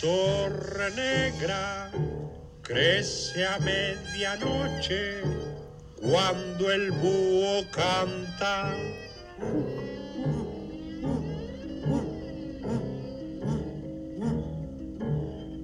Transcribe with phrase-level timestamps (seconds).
[0.00, 1.90] torre negra
[2.62, 5.22] crece a medianoche
[6.00, 8.74] cuando el búho canta.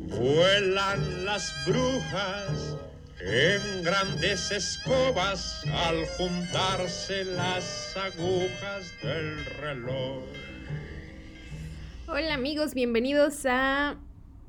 [0.09, 2.77] Vuelan las brujas
[3.21, 10.23] en grandes escobas al juntarse las agujas del reloj.
[12.07, 13.97] Hola amigos, bienvenidos a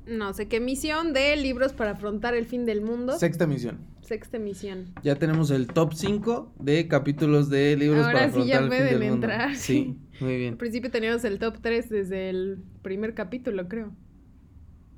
[0.06, 3.18] no sé qué misión de libros para afrontar el fin del mundo.
[3.18, 3.78] Sexta misión.
[4.02, 4.92] Sexta misión.
[5.02, 8.62] Ya tenemos el top 5 de capítulos de libros Ahora para sí afrontar ya el
[8.64, 9.26] fin pueden del mundo.
[9.26, 9.56] entrar.
[9.56, 10.56] Sí, muy Al bien.
[10.58, 13.92] principio teníamos el top 3 desde el primer capítulo, creo.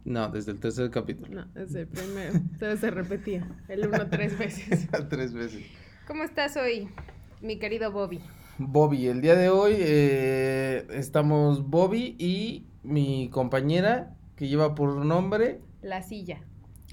[0.04, 1.34] No, desde el tercer capítulo.
[1.34, 2.32] No, desde el primero.
[2.34, 4.88] Entonces se repetía el uno tres veces.
[5.08, 5.64] Tres veces.
[6.06, 6.88] ¿Cómo estás hoy,
[7.40, 8.20] mi querido Bobby?
[8.58, 15.60] Bobby, el día de hoy eh, estamos Bobby y mi compañera que lleva por nombre
[15.82, 16.40] La silla.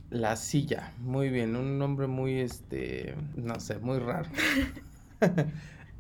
[0.10, 0.94] La Silla.
[1.00, 4.30] Muy bien, un nombre muy, este, no sé, muy raro.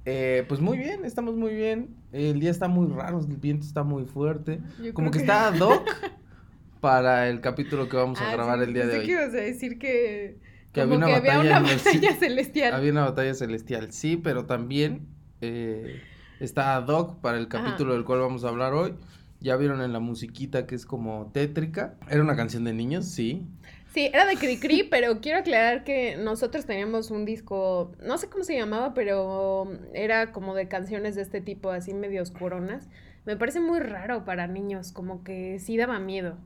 [0.05, 1.95] Eh, pues muy bien, estamos muy bien.
[2.11, 4.59] El día está muy raro, el viento está muy fuerte.
[4.83, 5.87] Yo Como que está ad hoc
[6.81, 9.05] para el capítulo que vamos a Ah, grabar sí, el día de hoy.
[9.05, 10.39] que ibas a decir que...
[10.73, 12.73] Que como había una que había batalla una celestial.
[12.73, 15.07] Había una batalla celestial, sí, pero también
[15.39, 16.01] eh,
[16.41, 17.63] está ad hoc para el Ajá.
[17.63, 18.95] capítulo del cual vamos a hablar hoy.
[19.43, 21.95] Ya vieron en la musiquita que es como tétrica.
[22.09, 23.45] Era una canción de niños, sí.
[23.93, 28.45] Sí, era de Cricri, pero quiero aclarar que nosotros teníamos un disco, no sé cómo
[28.45, 32.87] se llamaba, pero era como de canciones de este tipo, así medio oscuronas.
[33.25, 36.37] Me parece muy raro para niños, como que sí daba miedo.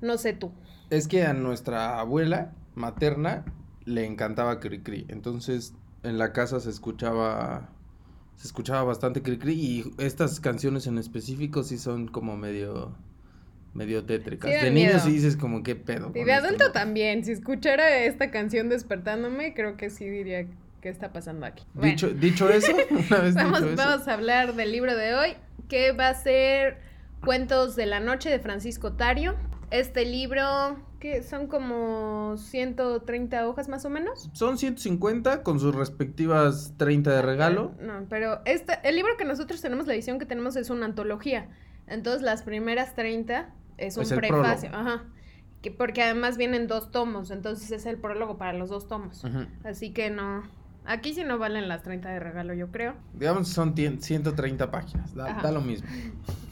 [0.00, 0.52] No sé tú.
[0.90, 3.44] Es que a nuestra abuela materna
[3.84, 5.06] le encantaba Cricri.
[5.08, 7.70] Entonces en la casa se escuchaba
[8.36, 12.94] se escuchaba bastante Cricri y estas canciones en específico sí son como medio
[13.74, 14.50] medio tétricas.
[14.50, 15.04] Sí de niños miedo.
[15.04, 16.12] sí dices como qué pedo.
[16.14, 20.46] Y de adulto también, si escuchara esta canción despertándome, creo que sí diría
[20.80, 21.64] qué está pasando aquí.
[21.74, 21.90] Bueno.
[21.90, 25.34] Dicho, dicho eso, una vez Vamos, dicho eso, vamos a hablar del libro de hoy,
[25.68, 26.78] que va a ser
[27.24, 29.34] Cuentos de la Noche de Francisco Tario.
[29.70, 34.30] Este libro, que son como 130 hojas más o menos.
[34.32, 37.72] son 150 con sus respectivas 30 de regalo.
[37.78, 41.50] No, pero este, el libro que nosotros tenemos, la edición que tenemos es una antología.
[41.86, 44.70] Entonces las primeras 30 es un Es prefacio.
[44.72, 45.04] Ajá.
[45.60, 49.24] Que, porque además vienen dos tomos, entonces es el prólogo para los dos tomos.
[49.24, 49.44] Ujú.
[49.62, 50.42] Así que no.
[50.86, 52.94] Aquí sí no valen las 30 de regalo, yo creo.
[53.12, 55.42] Digamos que son tien- 130 páginas, da, Ajá.
[55.42, 55.86] da lo mismo.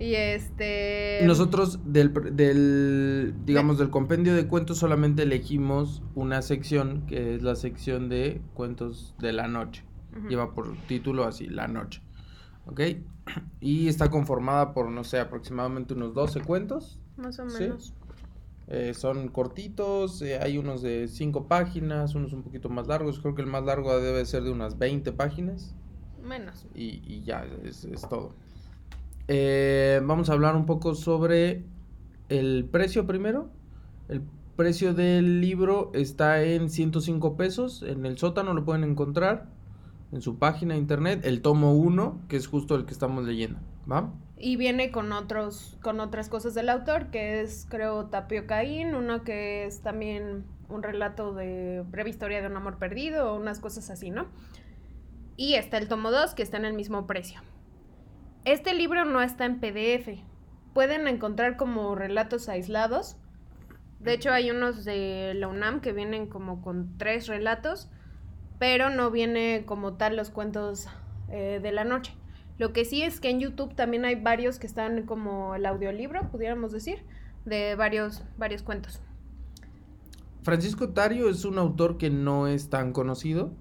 [0.00, 1.20] Y este.
[1.24, 7.54] Nosotros del, del, digamos, del compendio de cuentos solamente elegimos una sección, que es la
[7.54, 9.84] sección de cuentos de la noche.
[10.28, 12.02] Lleva por título así, La Noche.
[12.66, 12.80] ¿Ok?
[13.60, 16.98] Y está conformada por, no sé, aproximadamente unos 12 cuentos.
[17.16, 17.62] Más o Sí.
[17.64, 17.94] menos.
[18.68, 23.20] Eh, son cortitos, eh, hay unos de 5 páginas, unos un poquito más largos.
[23.20, 25.74] Creo que el más largo debe ser de unas 20 páginas.
[26.24, 26.66] Menos.
[26.74, 28.34] Y, y ya, es, es todo.
[29.32, 31.62] Eh, vamos a hablar un poco sobre
[32.28, 33.48] el precio primero.
[34.08, 34.22] El
[34.56, 37.84] precio del libro está en 105 pesos.
[37.84, 39.46] En el sótano lo pueden encontrar
[40.10, 41.20] en su página de internet.
[41.22, 43.60] El tomo 1, que es justo el que estamos leyendo.
[43.88, 44.12] ¿Va?
[44.36, 49.22] Y viene con otros, con otras cosas del autor, que es, creo, Tapio Caín, una
[49.22, 54.10] que es también un relato de breve historia de un amor perdido, unas cosas así,
[54.10, 54.26] ¿no?
[55.36, 57.40] Y está el tomo 2, que está en el mismo precio.
[58.46, 60.18] Este libro no está en PDF.
[60.72, 63.16] Pueden encontrar como relatos aislados.
[63.98, 67.90] De hecho, hay unos de la UNAM que vienen como con tres relatos,
[68.58, 70.88] pero no viene como tal los cuentos
[71.28, 72.14] eh, de la noche.
[72.56, 76.30] Lo que sí es que en YouTube también hay varios que están como el audiolibro,
[76.30, 77.02] pudiéramos decir,
[77.44, 79.02] de varios, varios cuentos.
[80.42, 83.52] Francisco Tario es un autor que no es tan conocido.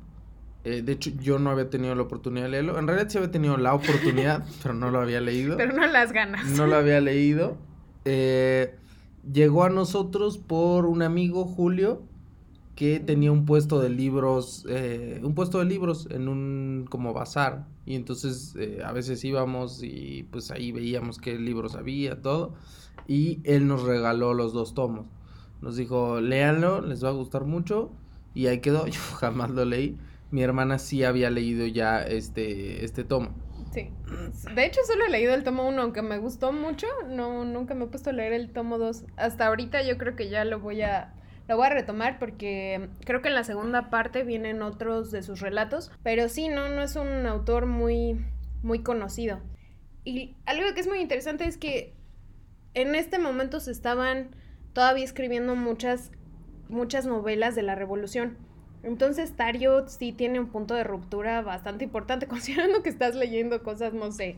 [0.64, 2.78] Eh, de hecho, yo no había tenido la oportunidad de leerlo.
[2.78, 5.58] En realidad sí había tenido la oportunidad, pero no lo había leído.
[5.58, 6.46] Pero no las ganas.
[6.58, 7.58] No lo había leído.
[8.06, 8.76] Eh,
[9.32, 12.02] llegó a nosotros por un amigo, Julio,
[12.80, 17.68] que tenía un puesto de libros, eh, un puesto de libros en un como bazar.
[17.86, 22.54] Y entonces eh, a veces íbamos y pues ahí veíamos qué libros había, todo.
[23.06, 25.08] Y él nos regaló los dos tomos.
[25.62, 27.92] Nos dijo, léanlo, les va a gustar mucho.
[28.34, 29.98] Y ahí quedó, yo jamás lo leí.
[30.32, 33.34] Mi hermana sí había leído ya este, este tomo.
[33.72, 33.92] Sí.
[34.56, 36.88] De hecho, solo he leído el tomo 1, aunque me gustó mucho.
[37.08, 39.06] No, nunca me he puesto a leer el tomo 2.
[39.18, 41.14] Hasta ahorita yo creo que ya lo voy a.
[41.48, 45.40] Lo voy a retomar porque creo que en la segunda parte vienen otros de sus
[45.40, 45.92] relatos.
[46.04, 48.24] Pero sí, no, no es un autor muy,
[48.62, 49.40] muy conocido.
[50.04, 51.96] Y algo que es muy interesante es que
[52.76, 54.36] en este momento se estaban
[54.74, 56.12] todavía escribiendo muchas,
[56.68, 58.38] muchas novelas de la revolución.
[58.84, 63.94] Entonces Tario sí tiene un punto de ruptura bastante importante, considerando que estás leyendo cosas,
[63.94, 64.38] no sé,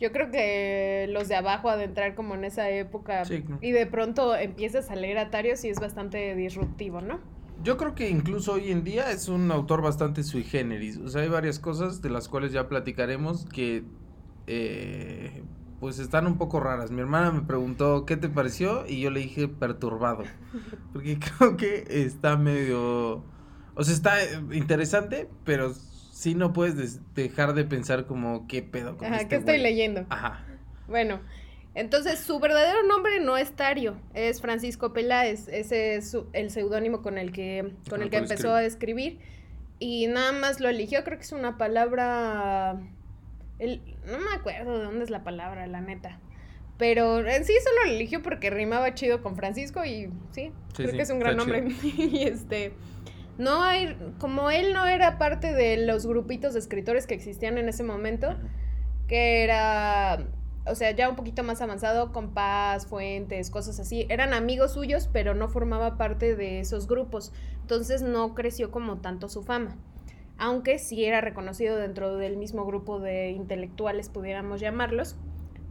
[0.00, 3.22] yo creo que los de abajo adentrar como en esa época
[3.60, 7.20] y de pronto empiezas a leer a Tario sí es bastante disruptivo, ¿no?
[7.62, 10.96] Yo creo que incluso hoy en día es un autor bastante sui generis.
[10.96, 13.84] O sea, hay varias cosas de las cuales ya platicaremos que
[14.46, 15.42] eh,
[15.78, 16.90] pues están un poco raras.
[16.90, 20.24] Mi hermana me preguntó qué te pareció y yo le dije perturbado.
[20.94, 23.24] Porque creo que está medio...
[23.80, 24.18] O sea, está
[24.52, 29.36] interesante, pero sí no puedes dejar de pensar como qué pedo con Ajá, este ¿qué
[29.36, 30.04] estoy leyendo?
[30.10, 30.44] Ajá.
[30.86, 31.20] Bueno,
[31.74, 37.16] entonces su verdadero nombre no es Tario, es Francisco Peláez, ese es el seudónimo con
[37.16, 39.18] el que con el que empezó a escribir
[39.78, 42.78] y nada más lo eligió, creo que es una palabra
[43.58, 46.20] el, no me acuerdo de dónde es la palabra, la neta.
[46.76, 51.00] Pero en sí solo lo eligió porque rimaba chido con Francisco y sí, creo que
[51.00, 51.66] es un gran nombre.
[51.82, 52.74] y este
[53.40, 57.70] no hay, como él no era parte de los grupitos de escritores que existían en
[57.70, 58.36] ese momento,
[59.08, 60.26] que era,
[60.66, 65.34] o sea, ya un poquito más avanzado, Compás, Fuentes, cosas así, eran amigos suyos, pero
[65.34, 67.32] no formaba parte de esos grupos,
[67.62, 69.78] entonces no creció como tanto su fama,
[70.36, 75.16] aunque sí era reconocido dentro del mismo grupo de intelectuales, pudiéramos llamarlos,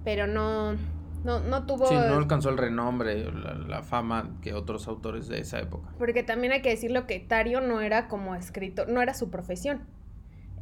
[0.03, 0.75] pero no,
[1.23, 1.87] no, no tuvo...
[1.87, 5.89] Sí, no alcanzó el renombre, la, la, fama que otros autores de esa época.
[5.97, 9.81] Porque también hay que decirlo que Tario no era como escritor, no era su profesión.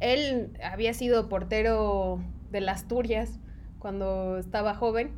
[0.00, 2.20] Él había sido portero
[2.50, 3.38] de las Asturias
[3.78, 5.12] cuando estaba joven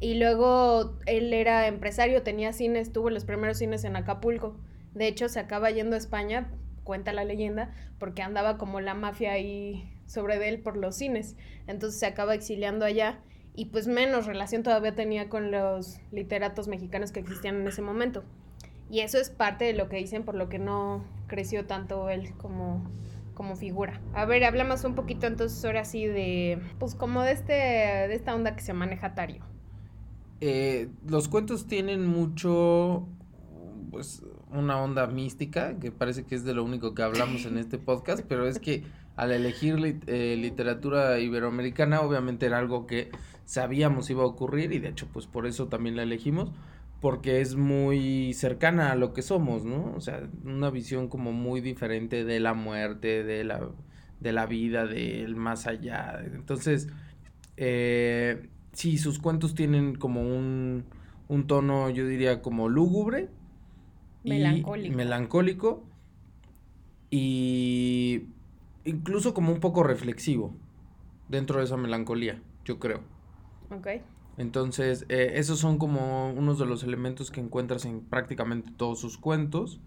[0.00, 4.56] y luego él era empresario, tenía cines, tuvo los primeros cines en Acapulco.
[4.94, 6.50] De hecho, se acaba yendo a España,
[6.84, 11.36] cuenta la leyenda, porque andaba como la mafia ahí sobre él por los cines.
[11.66, 13.20] Entonces se acaba exiliando allá
[13.56, 18.22] y pues menos relación todavía tenía con los literatos mexicanos que existían en ese momento.
[18.90, 22.32] Y eso es parte de lo que dicen por lo que no creció tanto él
[22.36, 22.88] como,
[23.34, 24.00] como figura.
[24.14, 28.34] A ver, hablamos un poquito entonces ahora sí de, pues como de, este, de esta
[28.34, 29.42] onda que se maneja Tario.
[30.40, 33.08] Eh, los cuentos tienen mucho,
[33.90, 37.78] pues, una onda mística, que parece que es de lo único que hablamos en este
[37.78, 38.84] podcast, pero es que
[39.16, 43.10] al elegir eh, literatura iberoamericana, obviamente era algo que
[43.46, 46.52] sabíamos iba a ocurrir y de hecho pues por eso también la elegimos
[47.00, 49.92] porque es muy cercana a lo que somos, ¿no?
[49.96, 53.68] O sea, una visión como muy diferente de la muerte, de la,
[54.20, 56.20] de la vida, del más allá.
[56.24, 56.88] Entonces,
[57.56, 60.84] eh, sí, sus cuentos tienen como un,
[61.28, 63.28] un tono, yo diría, como lúgubre.
[64.24, 64.92] Melancólico.
[64.92, 65.84] Y melancólico.
[67.10, 68.22] Y
[68.84, 70.54] incluso como un poco reflexivo
[71.28, 73.15] dentro de esa melancolía, yo creo.
[73.70, 73.88] Ok.
[74.38, 79.16] Entonces, eh, esos son como unos de los elementos que encuentras en prácticamente todos sus
[79.16, 79.80] cuentos.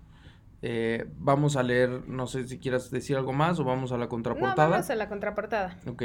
[0.61, 4.09] Eh, vamos a leer, no sé si quieras decir algo más o vamos a la
[4.09, 4.67] contraportada.
[4.67, 5.77] No, vamos a la contraportada.
[5.87, 6.03] Ok.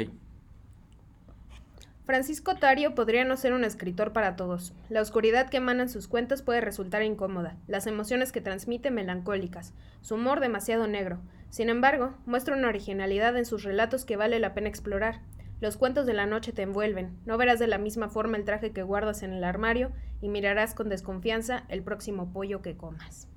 [2.05, 4.73] Francisco Tario podría no ser un escritor para todos.
[4.89, 9.73] La oscuridad que emana en sus cuentos puede resultar incómoda, las emociones que transmite melancólicas,
[10.01, 11.19] su humor demasiado negro.
[11.49, 15.21] Sin embargo, muestra una originalidad en sus relatos que vale la pena explorar.
[15.61, 18.71] Los cuentos de la noche te envuelven, no verás de la misma forma el traje
[18.71, 23.27] que guardas en el armario y mirarás con desconfianza el próximo pollo que comas.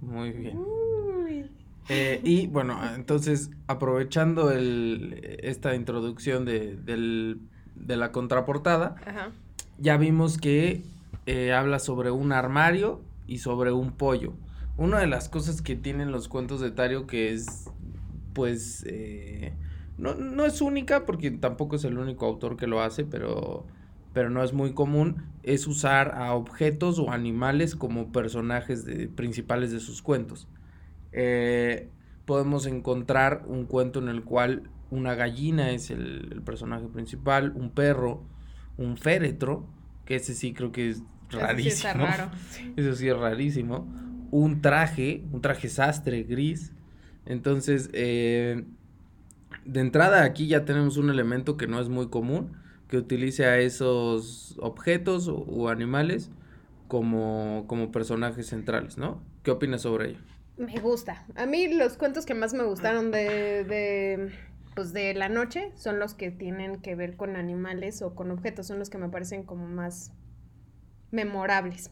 [0.00, 0.58] Muy bien.
[1.88, 8.94] Eh, y bueno, entonces aprovechando el, esta introducción de, de la contraportada,
[9.78, 10.82] ya vimos que
[11.26, 14.34] eh, habla sobre un armario y sobre un pollo.
[14.76, 17.70] Una de las cosas que tienen los cuentos de Tario que es,
[18.34, 19.52] pues, eh,
[20.00, 23.66] no, no es única porque tampoco es el único autor que lo hace, pero,
[24.14, 29.72] pero no es muy común, es usar a objetos o animales como personajes de, principales
[29.72, 30.48] de sus cuentos.
[31.12, 31.90] Eh,
[32.24, 38.22] podemos encontrar un cuento en el cual una gallina es el, personaje principal, un perro,
[38.78, 39.66] un féretro,
[40.06, 41.90] que ese sí creo que es rarísimo.
[41.90, 42.30] Eso sí, raro.
[42.76, 43.86] Eso sí es rarísimo.
[44.30, 46.72] Un traje, un traje sastre gris.
[47.26, 48.64] Entonces, eh,
[49.64, 52.56] de entrada aquí ya tenemos un elemento que no es muy común,
[52.88, 56.30] que utilice a esos objetos o, animales
[56.88, 59.22] como, como personajes centrales, ¿no?
[59.42, 60.18] ¿Qué opinas sobre ello?
[60.56, 61.24] Me gusta.
[61.36, 64.32] A mí los cuentos que más me gustaron de, de,
[64.74, 68.66] pues de la noche son los que tienen que ver con animales o con objetos,
[68.66, 70.12] son los que me parecen como más
[71.10, 71.90] memorables.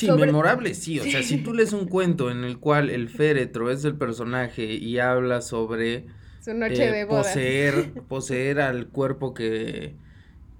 [0.00, 0.98] Sí, memorable, sí.
[1.00, 4.64] O sea, si tú lees un cuento en el cual el féretro es el personaje
[4.74, 6.06] y habla sobre
[6.40, 7.22] su noche eh, de boda.
[7.22, 9.94] Poseer, poseer al cuerpo que,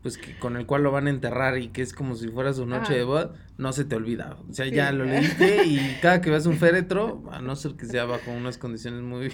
[0.03, 2.53] pues que con el cual lo van a enterrar y que es como si fuera
[2.53, 2.95] su noche Ajá.
[2.95, 4.37] de boda, no se te olvida.
[4.49, 4.73] O sea, Sí.
[4.73, 8.31] ya lo leíste y cada que veas un féretro, a no ser que sea bajo
[8.31, 9.33] unas condiciones muy,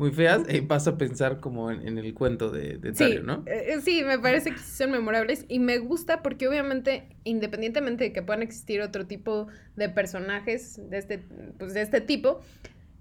[0.00, 3.22] muy feas, eh, vas a pensar como en, en el cuento de, de Sí, Tario,
[3.22, 3.42] ¿no?
[3.46, 8.12] eh, sí, me parece que sí son memorables y me gusta porque obviamente, independientemente de
[8.12, 11.18] que puedan existir otro tipo de personajes de este,
[11.58, 12.40] pues de este tipo,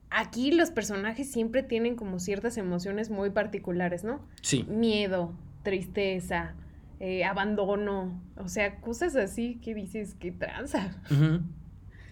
[0.09, 4.27] aquí los personajes siempre tienen como ciertas emociones muy particulares, ¿no?
[4.41, 4.65] Sí.
[4.69, 6.53] Miedo, tristeza,
[6.99, 11.01] eh, abandono, o sea, cosas así que dices, qué tranza.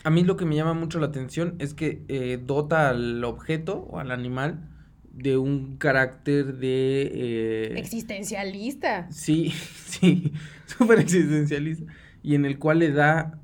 [0.03, 3.79] A mí lo que me llama mucho la atención es que eh, dota al objeto
[3.89, 4.69] o al animal
[5.17, 7.11] de un carácter de...
[7.13, 9.07] eh, Existencialista.
[9.11, 9.51] Sí,
[9.85, 10.31] sí,
[10.65, 11.91] súper existencialista.
[12.23, 13.39] Y en el cual le da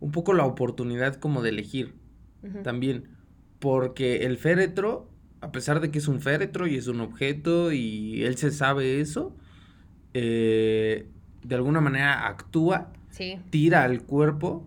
[0.00, 1.94] un poco la oportunidad como de elegir
[2.62, 3.04] también.
[3.58, 8.22] Porque el féretro, a pesar de que es un féretro y es un objeto y
[8.22, 9.36] él se sabe eso,
[10.14, 11.06] eh,
[11.42, 13.36] de alguna manera actúa, Sí.
[13.50, 14.64] tira al cuerpo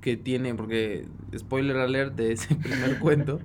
[0.00, 1.06] que tiene, porque
[1.36, 3.40] spoiler alert de ese primer cuento,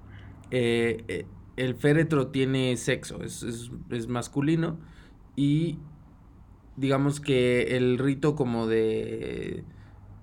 [0.52, 1.26] eh, eh,
[1.56, 4.80] el féretro tiene sexo, es, es- es masculino
[5.36, 5.80] y
[6.76, 9.64] digamos que el rito como de,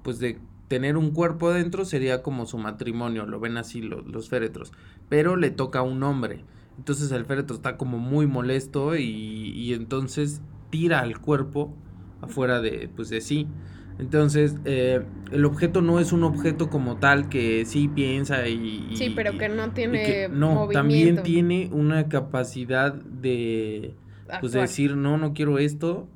[0.02, 4.30] pues de tener un cuerpo adentro sería como su matrimonio, lo ven así lo- los
[4.30, 4.72] féretros,
[5.10, 6.46] pero le toca a un hombre,
[6.78, 11.82] entonces el féretro está como muy molesto y, y entonces tira al cuerpo
[12.22, 13.54] afuera de, pues de sí.
[14.02, 18.54] Entonces, eh, el objeto no es un objeto como tal que sí piensa y...
[18.92, 20.74] y- Sí, pero que no tiene que- no, movimiento.
[20.74, 23.94] también tiene una capacidad de,
[24.40, 26.10] pues de decir, no, no quiero esto,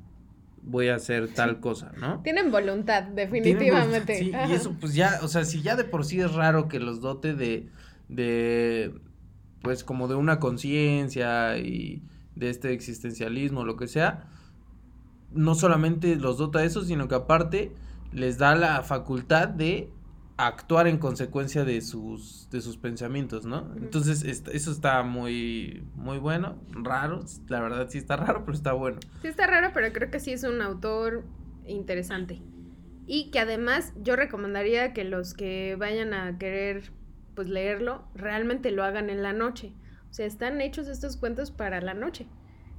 [0.62, 2.22] voy a hacer tal cosa, ¿no?
[2.24, 4.14] Tienen voluntad, definitivamente.
[4.14, 6.68] voluntad, Sí, y eso pues ya, o sea, si ya de por sí es raro
[6.68, 7.68] que los dote de,
[8.08, 8.92] de,
[9.62, 12.02] pues como de una conciencia y
[12.34, 14.28] de este existencialismo, lo que sea,
[15.30, 17.72] no solamente los dota de eso, sino que aparte
[18.12, 19.90] les da la facultad de
[20.38, 23.72] actuar en consecuencia de sus, de sus pensamientos, ¿no?
[23.76, 28.72] Entonces, est- eso está muy, muy bueno, raro, la verdad sí está raro, pero está
[28.72, 28.98] bueno.
[29.22, 31.24] Sí está raro, pero creo que sí es un autor
[31.66, 32.42] interesante.
[33.06, 36.90] Y que además yo recomendaría que los que vayan a querer
[37.34, 39.72] pues leerlo, realmente lo hagan en la noche.
[40.10, 42.26] O sea, están hechos estos cuentos para la noche.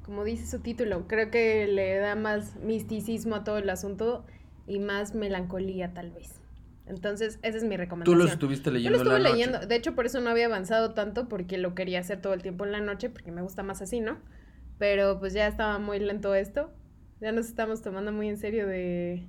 [0.08, 4.26] Como dice su título, creo que le da más misticismo a todo el asunto
[4.66, 6.40] y más melancolía tal vez.
[6.88, 8.18] Entonces, esa es mi Tú recomendación.
[8.20, 9.34] lo estuviste Yo lo leyendo estuve la noche.
[9.34, 12.42] leyendo, de hecho por eso no había avanzado tanto porque lo quería hacer todo el
[12.42, 14.18] tiempo en la noche porque me gusta más así, ¿no?
[14.80, 16.72] Pero pues ya estaba muy lento esto.
[17.20, 19.28] Ya nos estamos tomando muy en serio de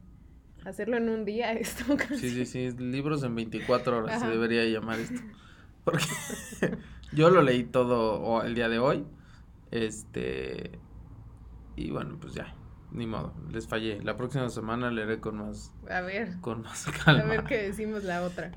[0.65, 1.85] hacerlo en un día esto.
[2.15, 4.31] Sí, sí, sí, libros en 24 horas se Ajá.
[4.31, 5.21] debería llamar esto.
[5.83, 6.05] Porque
[7.13, 9.05] yo lo leí todo el día de hoy.
[9.71, 10.79] Este.
[11.77, 12.55] Y bueno, pues ya,
[12.91, 14.03] ni modo, les fallé.
[14.03, 17.25] La próxima semana leeré con más, A ver, con más a calma.
[17.25, 18.51] ver qué decimos la otra.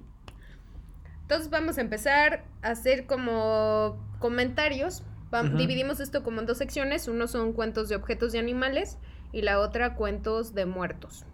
[1.21, 5.03] Entonces vamos a empezar a hacer como comentarios.
[5.33, 5.43] Va-.
[5.43, 7.07] Dividimos esto como en dos secciones.
[7.07, 8.97] Uno son cuentos de objetos y animales
[9.31, 11.25] y la otra cuentos de muertos.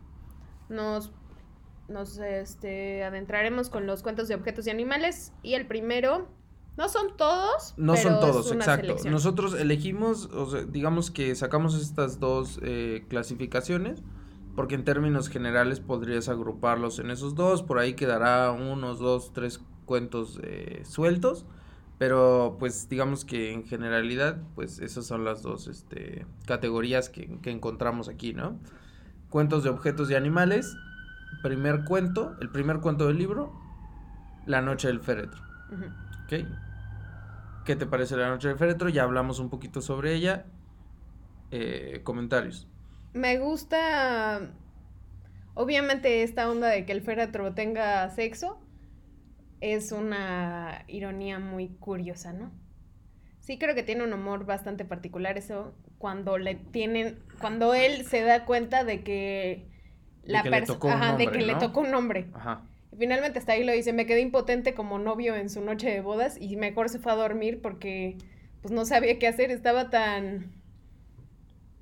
[0.70, 1.12] Nos,
[1.88, 6.28] nos este, adentraremos con los cuentos de objetos y animales y el primero,
[6.78, 8.86] no son todos, No pero son es todos, una exacto.
[8.86, 9.14] selección.
[9.14, 14.04] Nosotros elegimos, o sea, digamos que sacamos estas dos eh, clasificaciones,
[14.56, 19.60] porque en términos generales podrías agruparlos en esos dos, por ahí quedará unos dos, tres
[19.86, 21.46] cuentos eh, sueltos,
[21.98, 27.50] pero pues digamos que en generalidad, pues esas son las dos este, categorías que, que
[27.50, 28.60] encontramos aquí, ¿no?
[29.30, 30.78] Cuentos de objetos y animales,
[31.42, 33.52] primer cuento, el primer cuento del libro,
[34.46, 35.42] La noche del féretro.
[37.68, 38.88] ¿Qué te parece la noche del féretro?
[38.88, 40.46] Ya hablamos un poquito sobre ella.
[41.52, 42.66] Eh, comentarios.
[43.14, 44.54] Me gusta,
[45.54, 48.58] obviamente, esta onda de que el féretro tenga sexo
[49.60, 52.54] es una ironía muy curiosa, ¿no?
[53.42, 58.22] Sí creo que tiene un humor bastante particular eso cuando le tienen, cuando él se
[58.22, 59.68] da cuenta de que
[60.24, 62.30] De la que le tocó un de hombre, le tocó un hombre.
[62.34, 62.64] Ajá.
[62.98, 66.38] Finalmente hasta ahí lo dice, me quedé impotente como novio en su noche de bodas
[66.40, 68.18] y mejor se fue a dormir porque
[68.62, 70.52] pues no sabía qué hacer, estaba tan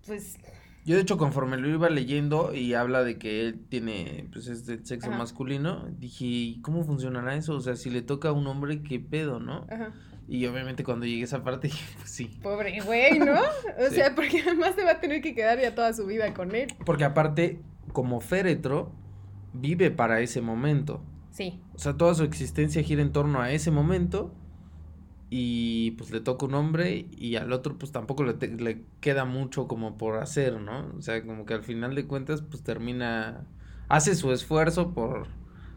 [0.05, 0.37] pues
[0.85, 4.65] Yo de hecho conforme lo iba leyendo y habla de que él tiene, pues es
[4.65, 5.19] del sexo Ajá.
[5.19, 7.55] masculino, dije, ¿y ¿cómo funcionará eso?
[7.55, 9.65] O sea, si le toca a un hombre, ¿qué pedo, no?
[9.69, 9.93] ajá.
[10.27, 12.39] Y obviamente cuando llegué a esa parte dije, pues sí.
[12.41, 13.33] Pobre güey, ¿no?
[13.33, 13.95] O Sí.
[13.95, 16.67] sea, porque además se va a tener que quedar ya toda su vida con él.
[16.85, 17.59] Porque aparte,
[17.93, 18.91] como féretro,
[19.61, 21.01] vive para ese momento.
[21.31, 21.59] Sí.
[21.75, 24.31] O sea, toda su existencia gira en torno a ese momento
[25.29, 29.25] y pues le toca un hombre y al otro pues tampoco le, te- le queda
[29.25, 30.91] mucho como por hacer, ¿no?
[30.97, 33.45] O sea, como que al final de cuentas pues termina,
[33.89, 35.27] hace su esfuerzo por,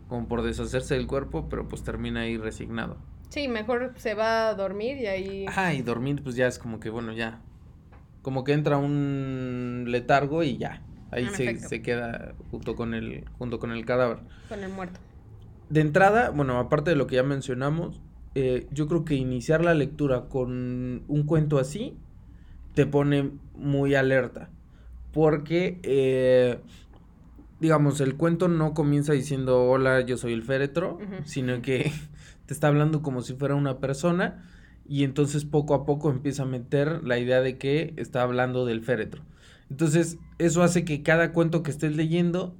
[0.08, 2.98] como por deshacerse del cuerpo, pero pues termina ahí resignado.
[3.30, 5.46] Sí, mejor se va a dormir y ahí...
[5.48, 7.40] Ajá, y dormir pues ya es como que bueno, ya,
[8.22, 13.72] como que entra un letargo y ya, ahí se, queda junto con el, junto con
[13.72, 14.18] el cadáver.
[14.48, 15.00] Con el muerto.
[15.70, 18.00] De entrada, bueno, aparte de lo que ya mencionamos,
[18.34, 21.96] eh, yo creo que iniciar la lectura con un cuento así
[22.74, 24.50] te pone muy alerta.
[25.12, 26.60] Porque, eh,
[27.60, 31.90] digamos, el cuento no comienza diciendo, hola, yo soy el féretro, sino que
[32.46, 34.44] te está hablando como si fuera una persona
[34.88, 38.82] y entonces poco a poco empieza a meter la idea de que está hablando del
[38.82, 39.22] féretro.
[39.70, 42.54] Entonces, eso hace que cada cuento que estés leyendo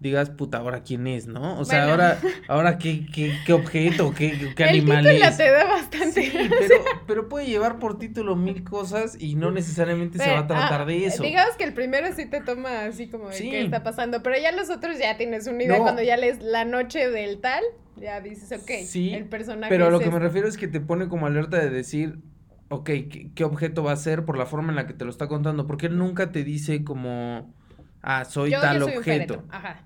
[0.00, 1.58] digas, puta, ahora quién es, ¿no?
[1.58, 1.90] O sea, Bueno.
[2.04, 5.36] ahora, ahora qué, qué, qué objeto, qué, qué el animal título es.
[5.36, 6.22] te da bastante.
[6.22, 6.74] Sí, pero,
[7.08, 10.84] pero puede llevar por título mil cosas y no necesariamente se va a tratar Ah,
[10.84, 11.24] de eso.
[11.24, 13.50] Digamos que el primero sí te toma así como de Sí.
[13.50, 15.78] qué está pasando, pero ya los otros ya tienes una idea.
[15.78, 15.82] No.
[15.82, 17.64] Cuando ya lees la noche del tal,
[17.96, 20.26] ya dices, ok, Sí, el personaje Pero a lo es que me este.
[20.26, 22.18] refiero es que te pone como alerta de decir,
[22.68, 25.10] ok, ¿qué, qué objeto va a ser por la forma en la que te lo
[25.10, 25.66] está contando?
[25.66, 27.54] Porque él nunca te dice como,
[28.02, 29.44] ah, soy Yo, tal yo soy objeto.
[29.50, 29.82] Ajá.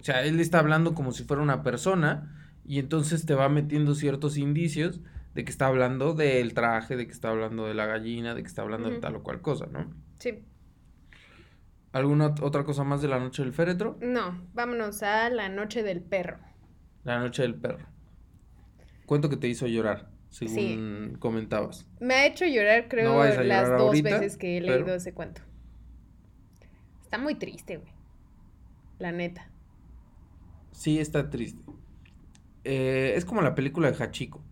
[0.00, 3.94] O sea, él está hablando como si fuera una persona y entonces te va metiendo
[3.94, 5.00] ciertos indicios
[5.34, 8.48] de que está hablando del traje, de que está hablando de la gallina, de que
[8.48, 9.90] está hablando de tal o cual cosa, ¿no?
[10.18, 10.44] Sí.
[11.92, 13.98] ¿Alguna ot- otra cosa más de la noche del féretro?
[14.00, 16.38] No, vámonos a la noche del perro.
[17.04, 17.86] La noche del perro.
[19.06, 21.86] Cuento que te hizo llorar, según comentabas.
[22.00, 25.12] Me ha hecho llorar, creo, No las dos ahorita, veces que he pero- leído ese
[25.12, 25.42] cuento.
[27.02, 27.92] Está muy triste, güey.
[28.98, 29.48] La neta.
[30.72, 31.60] Sí, está triste.
[32.64, 34.42] Eh, es como la película de Hachiko,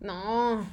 [0.00, 0.66] No.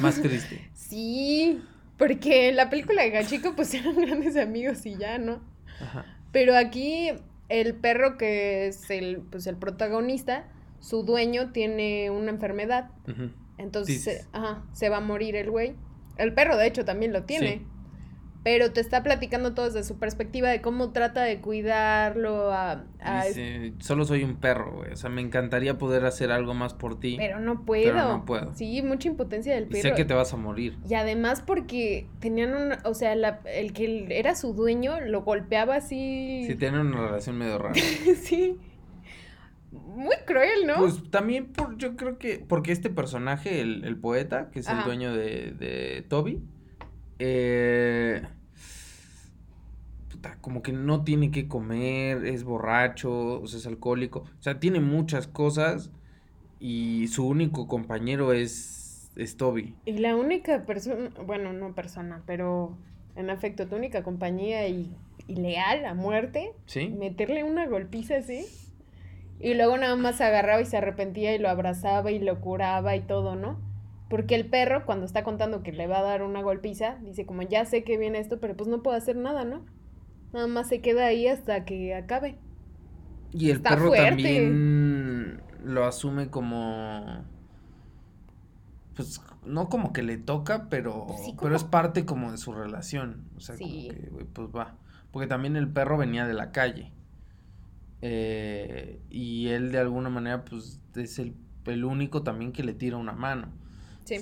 [0.00, 0.68] más triste.
[0.74, 1.62] Sí.
[1.96, 5.40] Porque en la película de Gachico, pues eran grandes amigos y ya, ¿no?
[5.80, 6.04] Ajá.
[6.32, 7.10] Pero aquí
[7.48, 10.48] el perro que es el, pues el protagonista,
[10.80, 12.90] su dueño tiene una enfermedad.
[13.08, 13.30] ujú.
[13.58, 15.74] Entonces, se- ajá, se va a morir el güey.
[16.16, 17.58] El perro, de hecho, también lo tiene.
[17.58, 17.66] Sí.
[18.44, 22.84] Pero te está platicando todo desde su perspectiva de cómo trata de cuidarlo a...
[23.00, 24.92] a- Dice, solo soy un perro, güey.
[24.92, 27.16] O sea, me encantaría poder hacer algo más por ti.
[27.18, 27.94] Pero no puedo.
[27.94, 28.52] no puedo.
[28.54, 29.82] Sí, mucha impotencia del y perro.
[29.82, 30.76] sé que te vas a morir.
[30.86, 32.72] Y además porque tenían un...
[32.84, 36.44] O sea, la- el que era su dueño lo golpeaba así...
[36.46, 37.74] Si tienen una relación medio rara.
[38.22, 38.58] sí.
[39.74, 40.76] Muy cruel, ¿no?
[40.76, 44.82] Pues también por, yo creo que, porque este personaje, el, el poeta, que es el
[44.84, 46.42] dueño de, de Toby,
[47.18, 48.22] eh,
[50.10, 54.60] puta, como que no tiene que comer, es borracho, o sea, es alcohólico, o sea,
[54.60, 55.90] tiene muchas cosas
[56.60, 59.74] y su único compañero es, es Toby.
[59.84, 62.76] Y la única persona, bueno, no persona, pero
[63.16, 64.90] en efecto, tu única compañía y,
[65.28, 66.88] y leal a muerte, ¿Sí?
[66.88, 68.46] meterle una golpiza así.
[69.40, 72.96] Y luego nada más se agarraba y se arrepentía y lo abrazaba y lo curaba
[72.96, 73.58] y todo, ¿no?
[74.08, 77.42] Porque el perro, cuando está contando que le va a dar una golpiza, dice como
[77.42, 79.64] ya sé que viene esto, pero pues no puedo hacer nada, ¿no?
[80.32, 82.38] Nada más se queda ahí hasta que acabe.
[83.32, 84.10] Y el Está perro fuerte.
[84.10, 87.24] también lo asume como.
[88.94, 92.52] Pues no como que le toca, pero, Pues sí, pero es parte como de su
[92.52, 93.30] relación.
[93.36, 93.88] O sea, Sí.
[93.88, 94.78] como que, pues va.
[95.10, 96.93] Porque también el perro venía de la calle.
[98.06, 102.98] Eh, y él de alguna manera, pues, es el, el único también que le tira
[102.98, 103.48] una mano.
[104.04, 104.16] Sí.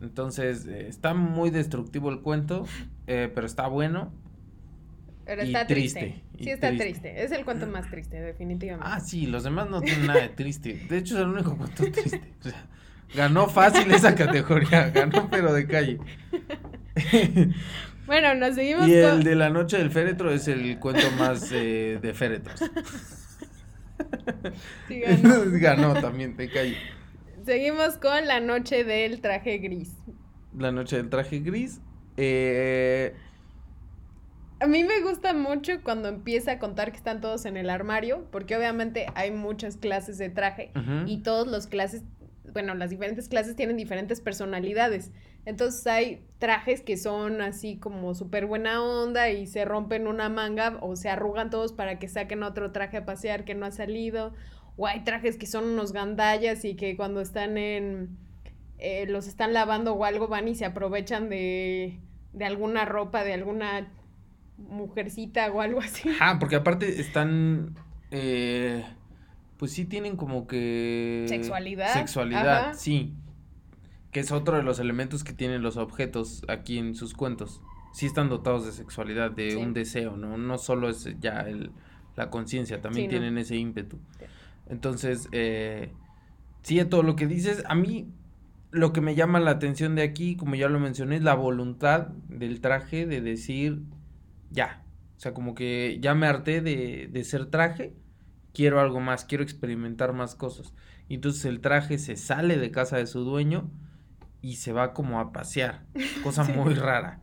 [0.00, 2.66] Entonces, eh, está muy destructivo el cuento,
[3.06, 4.12] eh, pero está bueno.
[5.24, 6.00] Pero Y está triste.
[6.00, 6.84] triste, y Sí, está triste.
[6.84, 7.24] triste.
[7.24, 8.86] Es el cuento más triste, definitivamente.
[8.88, 10.74] Ah, sí, los demás no tienen nada de triste.
[10.88, 12.34] De hecho, es el único cuento triste.
[12.40, 12.66] O sea,
[13.14, 15.98] ganó fácil esa categoría, ganó pero de calle.
[18.06, 21.98] Bueno, nos seguimos Y el de la noche del féretro es el cuento más eh,
[22.00, 22.60] de féretros.
[24.88, 25.44] Sí, ganó.
[25.52, 26.76] ganó también de calle.
[27.44, 29.92] Seguimos con la noche del traje gris.
[30.56, 31.80] La noche del traje gris.
[32.16, 33.14] Eh,
[34.60, 38.26] A mí me gusta mucho cuando empieza a contar que están todos en el armario,
[38.30, 40.72] porque obviamente hay muchas clases de traje
[41.06, 42.02] y todos los clases,
[42.52, 45.12] bueno, las diferentes clases tienen diferentes personalidades.
[45.46, 50.78] Entonces hay trajes que son así como súper buena onda y se rompen una manga
[50.80, 54.32] o se arrugan todos para que saquen otro traje a pasear que no ha salido.
[54.76, 58.16] O hay trajes que son unos gandallas y que cuando están en...
[58.78, 61.98] eh, los están lavando o algo van y se aprovechan de,
[62.32, 63.88] de alguna ropa, de alguna
[64.58, 66.08] mujercita o algo así.
[66.08, 67.74] Ajá, porque aparte están.
[68.10, 68.84] eh,
[69.58, 71.24] pues sí tienen como que.
[71.28, 72.74] Sexualidad, Sexualidad, ajá.
[72.74, 73.14] sí.
[74.10, 77.60] Que es otro de los elementos que tienen los objetos aquí en sus cuentos.
[77.92, 79.56] Sí están dotados de sexualidad, de Sí.
[79.56, 80.36] un deseo, ¿no?
[80.38, 81.70] No solo es ya el,
[82.16, 83.20] la conciencia, también Sí, no.
[83.20, 83.98] tienen ese ímpetu.
[84.68, 85.90] Entonces, eh,
[86.62, 88.08] sí, todo lo que dices, a mí
[88.70, 92.08] lo que me llama la atención de aquí, como ya lo mencioné, es la voluntad
[92.28, 93.82] del traje de decir,
[94.50, 94.82] ya,
[95.16, 97.94] o sea, como que ya me harté de, de ser traje,
[98.54, 100.72] quiero algo más, quiero experimentar más cosas.
[101.08, 103.70] Y entonces el traje se sale de casa de su dueño
[104.40, 105.82] y se va como a pasear,
[106.22, 106.52] cosa Sí.
[106.52, 107.20] muy rara.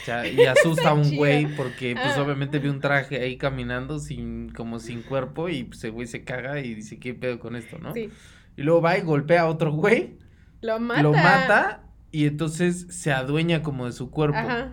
[0.00, 2.22] O sea, y asusta a un güey porque pues Ah.
[2.22, 6.22] obviamente ve un traje ahí caminando sin como sin cuerpo y pues el güey se
[6.24, 7.92] caga y dice, ¿qué pedo con esto, no?
[7.94, 8.10] Sí.
[8.56, 10.18] Y luego va y golpea a otro güey,
[10.60, 11.02] Lo mata.
[11.02, 14.36] lo mata y entonces se adueña como de su cuerpo.
[14.38, 14.72] Ajá.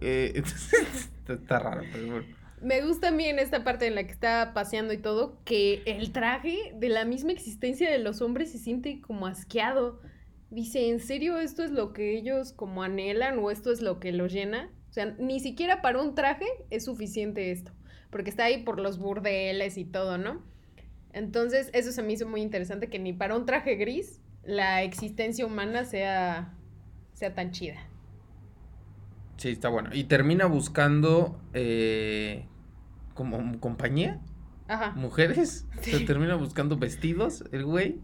[0.00, 2.26] Eh, entonces, está, está raro, pero bueno.
[2.60, 6.74] Me gusta también esta parte en la que está paseando y todo, que el traje
[6.74, 10.00] de la misma existencia de los hombres se siente como asqueado.
[10.50, 14.12] Dice, ¿en serio esto es lo que ellos como anhelan o esto es lo que
[14.12, 14.70] los llena?
[14.90, 17.72] O sea, ni siquiera para un traje es suficiente esto,
[18.10, 20.42] porque está ahí por los burdeles y todo, ¿no?
[21.12, 25.46] Entonces, eso se me hizo muy interesante, que ni para un traje gris la existencia
[25.46, 26.54] humana sea,
[27.14, 27.89] sea tan chida.
[29.40, 29.88] Sí, está bueno.
[29.94, 32.44] Y termina buscando eh,
[33.14, 34.20] como compañía,
[34.68, 34.90] Ajá.
[34.96, 35.66] mujeres.
[35.80, 36.04] Se Sí.
[36.04, 38.00] termina buscando vestidos, el güey.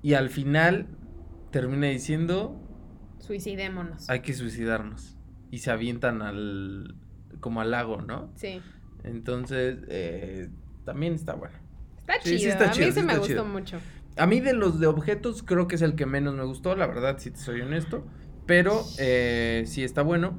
[0.00, 0.86] Y al final
[1.50, 2.56] termina diciendo,
[3.18, 4.08] Suicidémonos.
[4.08, 5.16] hay que suicidarnos.
[5.50, 6.94] Y se avientan al,
[7.40, 8.30] como al lago, ¿no?
[8.36, 8.60] Sí.
[9.02, 10.50] Entonces, eh,
[10.84, 11.56] también está bueno.
[11.98, 12.52] Está Sí, sí chido.
[12.52, 13.44] está a chido, mí sí se me gustó chido.
[13.44, 13.78] mucho.
[14.16, 16.86] A mí de los de objetos creo que es el que menos me gustó, la
[16.86, 18.06] verdad, si te soy honesto.
[18.46, 20.38] Pero eh, sí está bueno.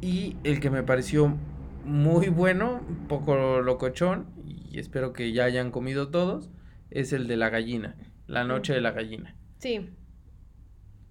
[0.00, 1.36] Y el que me pareció
[1.84, 6.50] muy bueno, un poco locochón, y espero que ya hayan comido todos,
[6.90, 7.96] es el de la gallina.
[8.26, 9.34] La noche de la gallina.
[9.58, 9.88] Sí.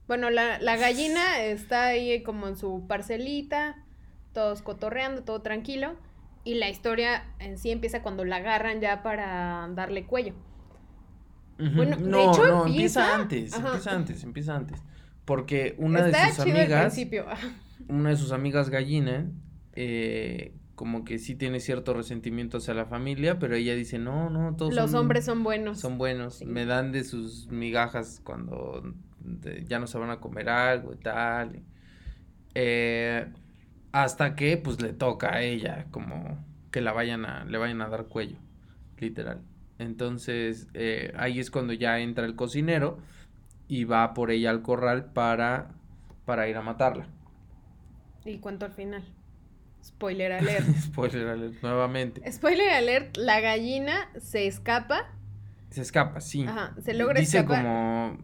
[0.07, 3.83] Bueno, la, la gallina está ahí como en su parcelita,
[4.33, 5.95] todos cotorreando, todo tranquilo.
[6.43, 10.33] Y la historia en sí empieza cuando la agarran ya para darle cuello.
[11.57, 13.67] Bueno, de no, hecho, no, empieza empieza- antes, Ajá.
[13.69, 14.83] empieza antes, empieza antes.
[15.25, 16.97] Porque una está de sus chido amigas,
[17.87, 19.29] una de sus amigas gallina,
[19.73, 24.55] eh, como que sí tiene cierto resentimiento hacia la familia, pero ella dice, no, no,
[24.55, 25.79] todos Los son, hombres son buenos.
[25.79, 26.45] son buenos, Sí.
[26.45, 30.97] me dan de sus migajas cuando de- ya no se van a comer algo y
[30.97, 31.61] tal.
[32.53, 33.25] Eh,
[33.91, 37.87] hasta que pues le toca a ella como que la vayan a, le vayan a
[37.89, 38.37] dar cuello,
[38.99, 39.41] literal.
[39.79, 42.97] Entonces eh, ahí es cuando ya entra el cocinero
[43.67, 45.71] y va por ella al corral para,
[46.25, 47.07] para ir a matarla.
[48.23, 49.03] Y cuento al final.
[49.83, 50.65] Spoiler alert.
[50.81, 52.31] Spoiler alert, nuevamente.
[52.31, 55.07] Spoiler alert, la gallina se escapa.
[55.69, 56.43] Se escapa, sí.
[56.47, 57.63] Ajá, se logra dice escapar.
[57.63, 58.17] como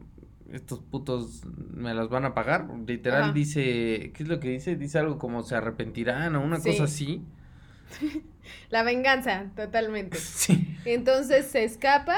[0.51, 2.67] estos putos me las van a pagar.
[2.87, 3.31] Literal Ajá.
[3.33, 4.75] dice, ¿qué es lo que dice?
[4.75, 6.69] Dice algo como se arrepentirán o una Sí.
[6.71, 7.23] cosa así.
[8.69, 10.17] La venganza, totalmente.
[10.19, 10.77] Sí.
[10.85, 12.15] Entonces se escapa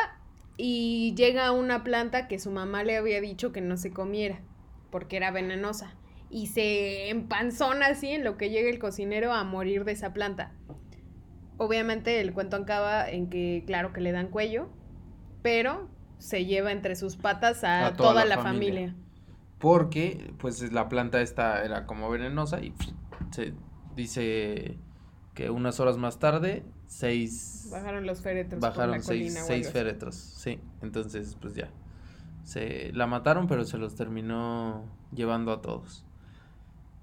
[0.57, 4.41] y llega una planta que su mamá le había dicho que no se comiera
[4.91, 5.95] porque era venenosa.
[6.29, 10.53] Y se empanzona así en lo que llega el cocinero a morir de esa planta.
[11.57, 14.69] Obviamente el cuento acaba en que, claro que le dan cuello,
[15.41, 18.87] pero se lleva entre sus patas a, A toda toda, la la, familia.
[18.89, 18.95] familia.
[19.59, 22.73] Porque, pues, la planta esta era como venenosa y
[23.31, 23.53] se
[23.95, 24.77] dice
[25.33, 27.69] que unas horas más tarde, seis...
[27.71, 30.59] Bajaron los féretros bajaron por la seis, colina seis féretros, sí.
[30.81, 31.69] Entonces, pues ya.
[32.43, 36.05] Se la mataron, pero se los terminó llevando a todos.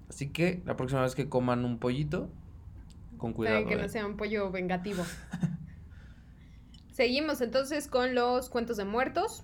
[0.07, 2.29] Así que la próxima vez que coman un pollito,
[3.17, 3.65] con cuidado.
[3.65, 3.81] Que eh.
[3.81, 5.03] no sea un pollo vengativo.
[6.91, 9.43] Seguimos entonces con los cuentos de muertos.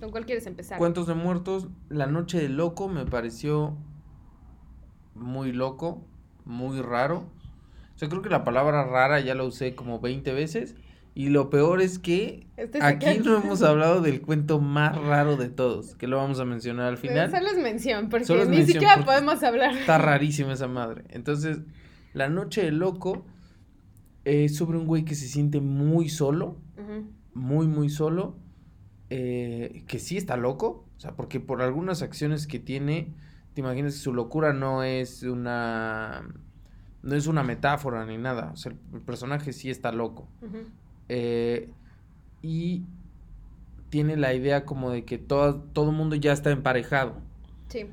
[0.00, 0.78] ¿Con cuál quieres empezar?
[0.78, 3.76] Cuentos de muertos, La Noche del Loco me pareció
[5.14, 6.04] muy loco,
[6.44, 7.24] muy raro.
[7.98, 10.76] O sea, creo que la palabra rara ya la usé como 20 veces.
[11.16, 15.48] Y lo peor es que Este aquí no hemos hablado del cuento más raro de
[15.48, 17.28] todos, que lo vamos a mencionar al final.
[17.28, 19.76] Solo es mención, porque Solo es ni mención, siquiera porque podemos hablar.
[19.76, 21.06] Está rarísima esa madre.
[21.08, 21.58] Entonces,
[22.14, 23.26] La Noche del Loco
[24.24, 26.56] es sobre un güey que se siente muy solo,
[27.34, 28.36] muy, muy solo,
[29.10, 33.12] eh, que sí está loco, o sea, porque por algunas acciones que tiene,
[33.54, 36.28] te imaginas que su locura no es una,
[37.02, 40.28] no es una metáfora ni nada, o sea, el, personaje sí está loco.
[41.08, 41.70] Eh,
[42.42, 42.82] y
[43.90, 47.16] tiene la idea como de que todo, todo mundo ya está emparejado.
[47.68, 47.86] Sí.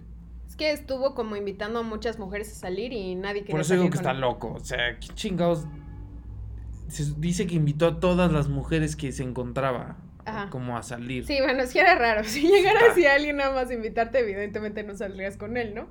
[0.48, 3.74] Es que estuvo como invitando a muchas mujeres a salir y nadie quería Por eso
[3.74, 4.22] digo salir que con está él.
[4.22, 4.54] loco.
[4.54, 5.66] O sea, ¿qué chingados?
[6.88, 10.50] Se dice que invitó a todas las mujeres que se encontraba Ajá.
[10.50, 11.26] como a salir.
[11.26, 12.24] Sí, bueno, sí era raro.
[12.26, 15.88] Si llegara así alguien nada más a invitarte, evidentemente no saldrías con él, ¿no?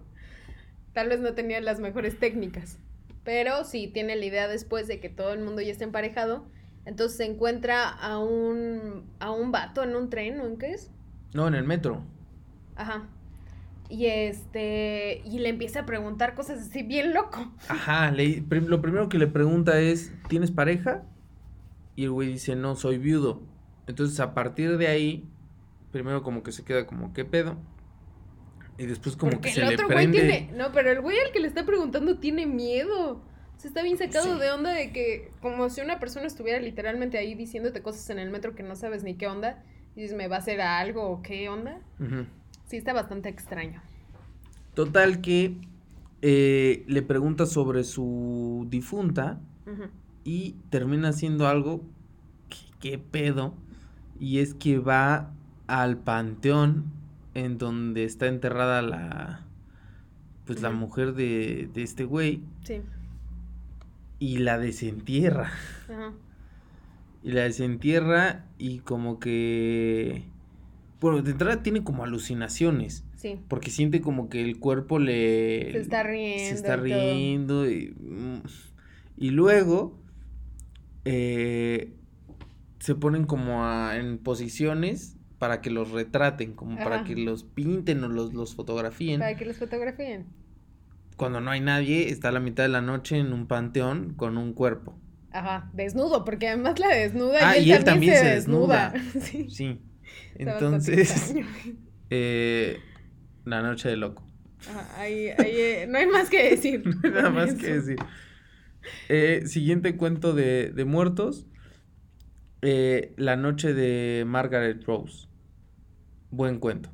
[0.93, 2.79] Tal vez no tenía las mejores técnicas.
[3.25, 6.45] Pero sí tiene la idea después de que todo el mundo ya esté emparejado.
[6.85, 10.91] Entonces se encuentra a un, a un vato en un tren, ¿o en qué es?
[11.33, 12.03] No, en el metro.
[12.77, 13.09] Ajá.
[13.89, 15.23] Y este.
[15.25, 17.53] Y le empieza a preguntar cosas así bien loco.
[17.69, 21.05] Ajá, le- lo primero que le pregunta es, ¿tienes pareja?
[21.97, 23.43] Y el güey dice, no, soy viudo.
[23.87, 25.29] Entonces a partir de ahí,
[25.93, 27.57] primero como que se queda como, ¿qué pedo?
[28.79, 30.19] Y después como Porque que se el le otro güey prende.
[30.21, 30.53] tiene.
[30.57, 33.23] No, pero el güey al que le está preguntando tiene miedo.
[33.57, 34.41] Se está bien sacado Sí.
[34.41, 38.31] de onda de que, como si una persona estuviera literalmente ahí diciéndote cosas en el
[38.31, 39.63] metro que no sabes ni qué onda.
[39.97, 41.79] Y dices, ¿me va a hacer algo o qué onda?
[42.67, 43.81] Sí, está bastante extraño.
[44.75, 45.57] Total que
[46.23, 49.39] eh, le pregunta sobre su difunta
[50.25, 51.83] y termina haciendo algo
[52.49, 53.55] que qué pedo
[54.19, 55.31] y es que va
[55.69, 56.85] al panteón
[57.35, 59.41] en donde está enterrada la
[60.47, 62.81] pues la mujer de, de este güey Sí.
[64.19, 65.51] y la desentierra
[65.91, 66.13] Ajá.
[67.23, 70.25] y la desentierra y como que
[71.01, 73.39] bueno de entrada tiene como alucinaciones Sí.
[73.49, 76.49] porque siente como que el cuerpo le Se está riendo.
[76.51, 77.95] se está y riendo y,
[79.17, 79.97] y luego
[81.07, 81.93] eh,
[82.81, 85.14] se ponen como a- en posiciones
[85.45, 89.21] para que los retraten, como para que los pinten o los, los fotografíen.
[89.21, 90.25] Para que los fotografíen.
[91.19, 94.39] Cuando no hay nadie, está a la mitad de la noche en un panteón con
[94.39, 94.99] un cuerpo.
[95.33, 98.95] Ajá, desnudo, porque además la desnuda Ah, y él, también, se, desnuda.
[99.51, 99.83] sí.
[100.37, 101.35] Entonces,
[102.09, 102.79] eh,
[103.45, 104.27] la noche de loco.
[104.67, 106.83] Ajá, ahí, ahí, eh, no hay más que decir.
[107.03, 107.59] Nada más eso.
[107.59, 107.97] que decir.
[109.11, 111.45] Eh, siguiente cuento de, de muertos.
[112.63, 115.29] Eh, la noche de Margaret Rose.
[116.37, 116.91] Buen cuento.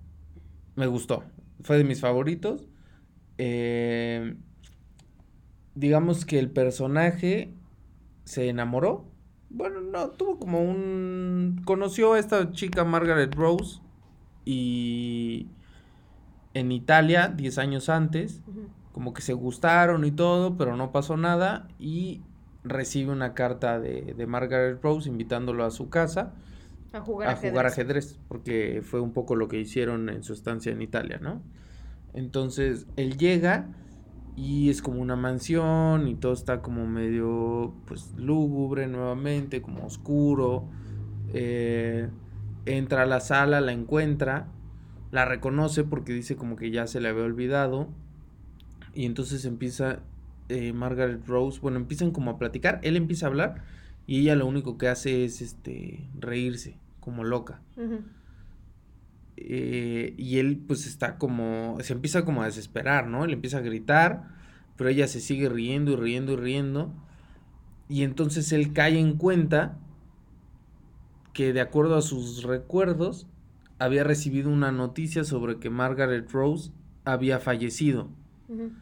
[0.77, 1.25] Me gustó.
[1.63, 2.69] Fue de mis favoritos.
[3.39, 4.37] Eh,
[5.75, 7.55] digamos que el personaje
[8.25, 9.07] se enamoró.
[9.49, 11.63] Bueno, no, tuvo como un...
[11.65, 13.81] Conoció a esta chica Margaret Rose
[14.45, 15.47] y
[16.53, 18.43] en Italia 10 años antes
[18.93, 22.21] como que se gustaron y todo, pero no pasó nada y
[22.63, 26.35] recibe una carta de, de Margaret Rose invitándolo a su casa
[26.93, 30.73] A jugar a jugar ajedrez, porque fue un poco lo que hicieron en su estancia
[30.73, 31.43] en Italia, ¿no?
[32.15, 33.69] Entonces él llega
[34.37, 40.69] y es como una mansión y todo está como medio, pues, lúgubre nuevamente, como oscuro.
[41.33, 42.09] Eh,
[42.67, 44.49] entra a la sala, la encuentra,
[45.11, 47.89] la reconoce porque dice como que ya se le había olvidado.
[48.95, 50.01] Y entonces empieza
[50.49, 53.63] eh, Margaret Rose, bueno, empiezan como a platicar, él empieza a hablar
[54.11, 57.63] y ella lo único que hace es este reírse, como loca.
[59.37, 63.25] Eh, y él pues está como, se empieza como a desesperar, ¿no?
[63.25, 64.25] Él empieza a gritar,
[64.77, 66.93] pero ella se sigue riendo y riendo y riendo.
[67.89, 69.79] Y entonces él cae en cuenta
[71.33, 73.29] que de acuerdo a sus recuerdos,
[73.79, 76.73] había recibido una noticia sobre que Margaret Rose
[77.05, 78.11] había fallecido.
[78.49, 78.73] Ujú.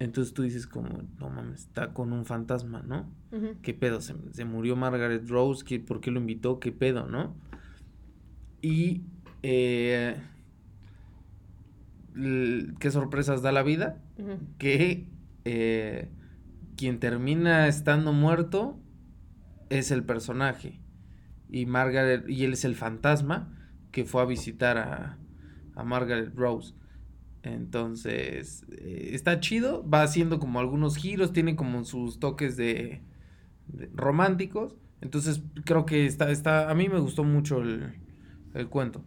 [0.00, 3.08] Entonces tú dices como, no mames, está con un fantasma, ¿no?
[3.62, 4.00] ¿Qué pedo?
[4.00, 5.64] ¿Se, se murió Margaret Rose?
[5.64, 6.58] ¿Qué, ¿Por qué lo invitó?
[6.58, 7.36] ¿Qué pedo, no?
[8.62, 9.02] Y...
[9.42, 10.16] eh,
[12.80, 14.02] ¿Qué sorpresas da la vida?
[14.58, 15.06] Que
[15.44, 16.08] eh,
[16.76, 18.78] quien termina estando muerto
[19.68, 20.80] es el personaje.
[21.48, 22.28] Y Margaret...
[22.28, 23.54] Y él es el fantasma
[23.92, 25.18] que fue a visitar a,
[25.76, 26.74] a Margaret Rose.
[27.42, 33.02] Entonces, eh, está chido, va haciendo como algunos giros, tiene como sus toques de,
[33.68, 34.76] de- románticos.
[35.02, 37.94] Entonces, creo que está, está, a mí me gustó mucho el,
[38.54, 39.04] el cuento.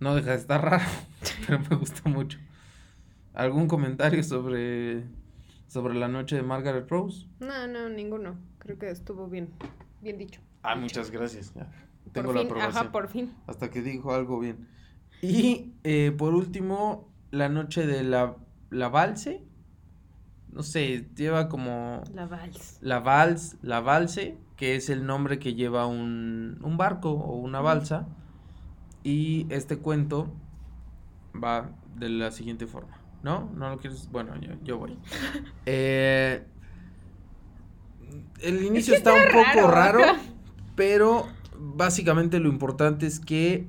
[0.00, 0.84] No deja de estar raro,
[1.46, 2.38] pero me gustó mucho.
[3.34, 5.04] ¿Algún comentario sobre,
[5.68, 7.26] sobre la noche de Margaret Rose?
[7.40, 8.38] No, no, ninguno.
[8.58, 9.52] Creo que estuvo bien,
[10.00, 10.40] bien dicho.
[10.62, 11.52] Ah, muchas gracias.
[11.54, 11.70] ya.
[12.12, 12.90] Por Tengo la fin, aprobación.
[12.90, 13.32] Ajá, por fin.
[13.46, 14.68] Hasta que dijo algo bien.
[15.20, 18.36] Y eh, por último, la noche de la,
[18.70, 19.42] la valse.
[20.52, 22.78] No sé, lleva como La vals.
[22.82, 27.60] la vals, la valse, que es el nombre que lleva un, un barco o una
[27.60, 28.06] balsa.
[29.02, 30.32] Y este cuento
[31.42, 32.98] va de la siguiente forma.
[33.22, 33.50] ¿No?
[33.54, 34.08] ¿No lo quieres?
[34.12, 34.96] Bueno, yo, yo voy.
[35.66, 36.44] Eh,
[38.40, 40.00] el inicio está, un poco raro,
[40.76, 43.66] pero básicamente lo importante es que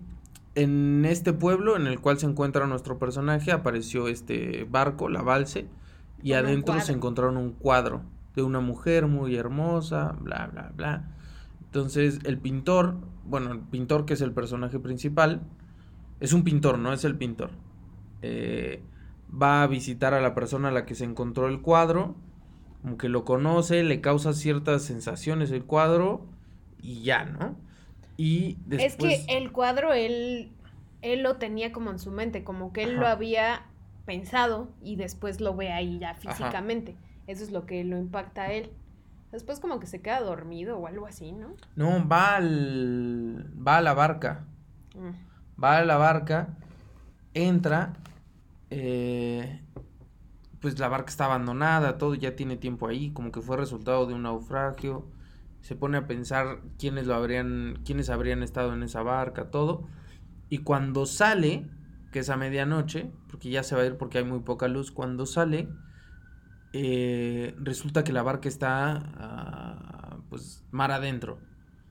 [0.55, 5.67] en este pueblo en el cual se encuentra nuestro personaje apareció este barco, la balse,
[6.21, 8.01] y adentro se encontraron un cuadro
[8.35, 11.15] de una mujer muy hermosa, bla, bla, bla.
[11.65, 15.41] Entonces, el pintor, bueno, el pintor que es el personaje principal,
[16.19, 17.51] es un pintor, no es el pintor.
[18.21, 18.81] Eh,
[19.29, 22.15] va a visitar a la persona a la que se encontró el cuadro,
[22.81, 26.25] como que lo conoce, le causa ciertas sensaciones el cuadro
[26.81, 27.57] y ya, ¿no?
[28.17, 29.19] Y después...
[29.19, 30.51] Es que el cuadro él,
[31.01, 33.65] él lo tenía como en su mente, como que él lo había
[34.05, 36.95] pensado y después lo ve ahí ya físicamente.
[37.27, 38.71] Eso es lo que lo impacta a él.
[39.31, 41.55] Después como que se queda dormido o algo así, ¿no?
[41.75, 43.51] No, va al...
[43.65, 44.45] va a la barca.
[44.95, 45.63] Mm.
[45.63, 46.49] va a la barca,
[47.33, 47.93] entra,
[48.69, 49.59] eh,
[50.59, 54.13] pues la barca está abandonada, todo ya tiene tiempo ahí, como que fue resultado de
[54.13, 55.05] un naufragio.
[55.63, 59.87] Se pone a pensar quiénes lo habrían, quiénes habrían estado en esa barca, todo.
[60.49, 61.65] Y cuando sale,
[62.11, 64.91] que es a medianoche, porque ya se va a ir porque hay muy poca luz,
[64.91, 65.69] cuando sale,
[66.73, 71.39] eh, resulta que la barca está, ah, pues, mar adentro.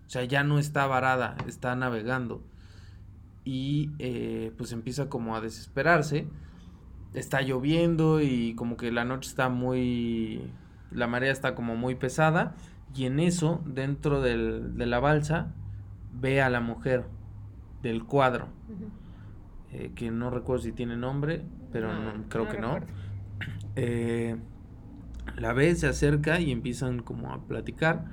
[0.06, 2.44] O sea, ya no está varada, está navegando
[3.44, 6.28] y eh, pues empieza como a desesperarse.
[7.14, 10.42] Está lloviendo y como que la noche está muy...
[10.90, 12.54] La marea está como muy pesada
[12.94, 15.54] y en eso, dentro del- de la balsa,
[16.20, 17.04] ve a la mujer
[17.82, 18.48] del cuadro,
[19.72, 22.80] eh, que no recuerdo si tiene nombre, pero no- creo que no.
[23.76, 24.36] Eh,
[25.38, 28.04] la ve, se acerca y empiezan como a platicar.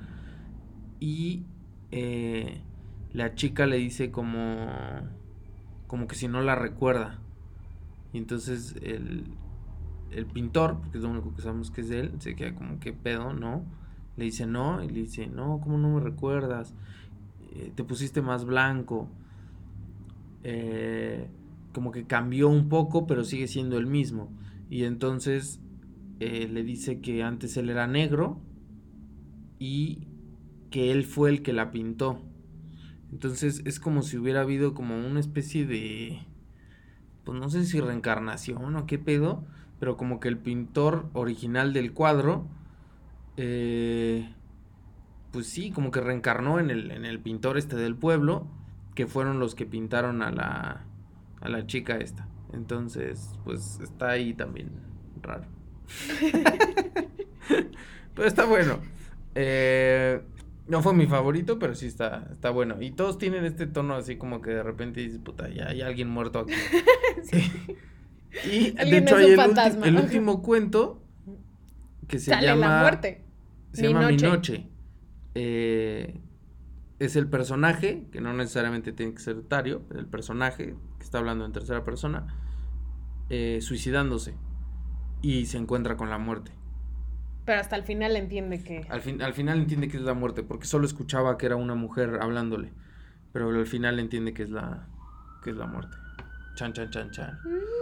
[0.99, 1.43] Y
[1.91, 2.61] eh,
[3.13, 4.69] la chica le dice como,
[5.87, 7.19] como que si no la recuerda.
[8.13, 9.25] Y entonces el,
[10.11, 12.93] el pintor, porque es lo único que sabemos que es él, se queda como que
[12.93, 13.63] pedo, ¿no?
[14.19, 16.73] Le dice no, y le dice, no, ¿cómo no me recuerdas?
[17.53, 19.08] Eh, te pusiste más blanco.
[20.43, 21.29] Eh,
[21.71, 24.29] como que cambió un poco, pero sigue siendo el mismo.
[24.69, 25.62] Y entonces
[26.19, 28.41] eh, le dice que antes él era negro
[29.58, 30.10] y
[30.69, 32.21] que él fue el que la pintó.
[33.13, 36.19] Entonces es como si hubiera habido como una especie de,
[37.23, 39.45] pues no sé si reencarnación o qué pedo,
[39.79, 42.47] pero como que el pintor original del cuadro,
[43.41, 44.30] eh,
[45.32, 48.47] pues sí, como que reencarnó en el, en el pintor este del pueblo,
[48.95, 50.84] que fueron los que pintaron a la,
[51.39, 52.28] a la chica esta.
[52.52, 54.71] Entonces, pues está ahí también
[55.21, 55.45] raro.
[58.15, 58.80] pero está bueno.
[59.36, 60.21] Eh,
[60.67, 62.82] no fue mi favorito, pero sí está, está bueno.
[62.82, 66.10] Y todos tienen este tono así como que de repente dices, puta, ya hay alguien
[66.10, 66.54] muerto aquí.
[68.43, 71.02] y de hecho hay ulti- el último cuento
[72.08, 72.67] que se Sale llama...
[72.67, 73.28] la muerte.
[73.73, 74.27] Se Mi llama Mi Noche.
[74.29, 74.69] Noche.
[75.36, 76.19] Eh,
[76.99, 81.45] es el personaje, que no necesariamente tiene que ser Tario, el personaje que está hablando
[81.45, 82.27] en tercera persona,
[83.29, 84.36] eh, suicidándose
[85.21, 86.51] y se encuentra con la muerte.
[87.45, 88.86] Pero hasta el final entiende que...
[88.89, 91.75] Al, fin, al final entiende que es la muerte, porque solo escuchaba que era una
[91.75, 92.73] mujer hablándole,
[93.32, 94.88] pero al final entiende que es la,
[95.43, 95.95] que es la muerte.
[96.55, 97.39] Chan, chan, chan, chan.
[97.45, 97.78] Mm.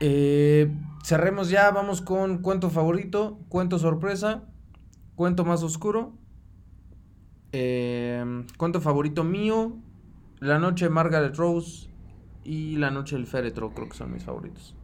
[0.00, 0.70] Eh,
[1.02, 4.44] cerremos ya, vamos con cuento favorito, cuento sorpresa,
[5.16, 6.12] cuento más oscuro,
[7.52, 9.76] eh, cuento favorito mío,
[10.40, 11.88] La noche de Margaret Rose
[12.44, 14.76] y La noche del féretro, creo que son mis favoritos.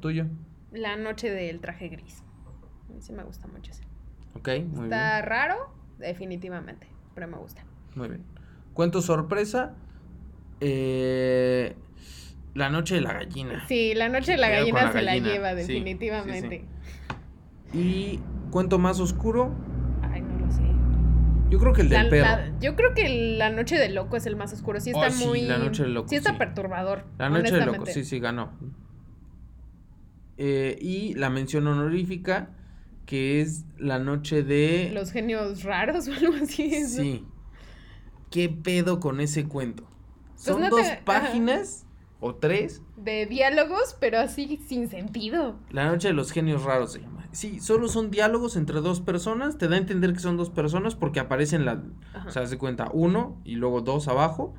[0.00, 0.26] ¿Tuyo?
[0.70, 2.22] La noche del traje gris.
[2.88, 3.82] A mí sí me gusta mucho ese.
[4.34, 5.56] Ok, muy Está raro,
[5.98, 7.64] definitivamente, pero me gusta.
[7.96, 8.22] Muy bien.
[8.74, 9.74] Cuento sorpresa,
[10.60, 11.74] eh,
[12.58, 13.64] La noche de la gallina.
[13.68, 15.72] Sí, la noche de la gallina la se gallina, la lleva, sí, sí, sí.
[15.74, 16.64] definitivamente.
[17.72, 19.54] Y cuento más oscuro,
[20.02, 20.62] Ay, no lo sé.
[21.50, 22.24] yo creo que el del La- perro.
[22.26, 24.80] la- yo creo que la noche del loco es el más oscuro.
[24.80, 25.42] Sí Oh, está sí, muy.
[25.42, 27.04] La Noche del Loco, Sí está perturbador.
[27.18, 28.50] La noche del loco, sí, sí, ganó.
[30.36, 32.50] Eh, y la mención honorífica,
[33.06, 34.90] que es la noche de...
[34.94, 36.70] Los genios raros o algo así.
[36.80, 36.86] ¿no?
[36.88, 37.24] Sí.
[38.30, 39.88] ¿Qué pedo con ese cuento?
[40.36, 41.86] Son no dos te- páginas
[42.20, 42.82] o tres.
[42.96, 45.56] De diálogos, pero así sin sentido.
[45.70, 47.28] La noche de los genios raros se llama.
[47.32, 49.58] Sí, solo son diálogos entre dos personas.
[49.58, 51.82] Te da a entender que son dos personas porque aparecen la...
[52.14, 52.28] Ajá.
[52.28, 54.54] O sea, se cuenta uno y luego dos abajo.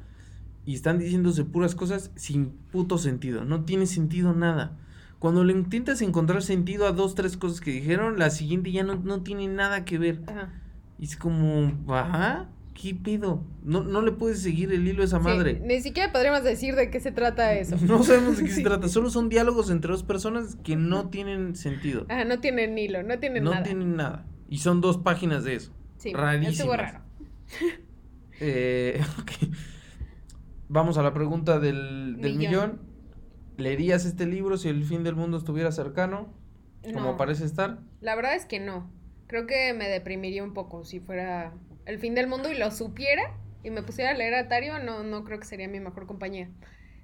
[0.66, 3.44] Y están diciéndose puras cosas sin puto sentido.
[3.44, 4.78] No tiene sentido nada.
[5.18, 8.96] Cuando le intentas encontrar sentido a dos, tres cosas que dijeron, la siguiente ya no,
[8.96, 10.22] no tiene nada que ver.
[10.28, 10.54] Ajá.
[10.98, 12.50] Y es como, ¿ajá?
[12.82, 13.44] ¿Qué pedo?
[13.64, 15.62] No, no le puedes seguir el hilo a esa Sí, madre.
[15.66, 17.76] ni siquiera podríamos decir de qué se trata eso.
[17.82, 18.88] No sabemos de qué se trata.
[18.88, 22.06] Solo son diálogos entre dos personas que no tienen sentido.
[22.08, 23.64] Ajá, no tienen hilo, no tienen no nada.
[23.64, 24.26] tienen nada.
[24.48, 25.74] Y son dos páginas de eso.
[25.98, 26.78] Sí, rarísimas.
[26.78, 27.00] raro.
[28.42, 29.02] Eh.
[30.70, 32.52] Vamos a la pregunta del, del millón.
[32.52, 32.82] Millón.
[33.58, 36.32] ¿Leerías este libro si el fin del mundo estuviera cercano?
[36.84, 37.18] Como No.
[37.18, 37.80] parece estar.
[38.00, 38.90] La verdad es que no.
[39.28, 41.54] Creo que me deprimiría un poco si fuera
[41.90, 45.04] el fin del mundo y lo supiera y me pusiera a leer a Tario, no,
[45.04, 46.50] no creo que sería mi mejor compañía.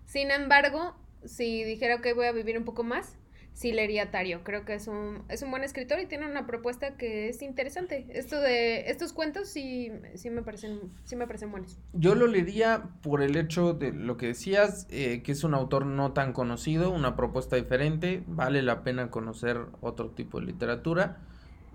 [0.05, 3.17] Sin embargo, si dijera que voy a vivir un poco más,
[3.53, 4.43] sí leería Tario.
[4.43, 8.05] Creo que es un, es un buen escritor y tiene una propuesta que es interesante.
[8.09, 11.79] Esto de estos cuentos sí, sí, me, parecen, sí me parecen buenos.
[11.93, 15.87] Yo lo leería por el hecho de lo que decías, eh, que es un autor
[15.87, 21.21] no tan conocido, una propuesta diferente, vale la pena conocer otro tipo de literatura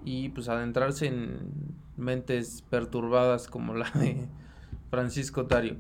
[0.05, 4.28] y pues adentrarse en mentes perturbadas como la de
[4.90, 5.76] Francisco Tario.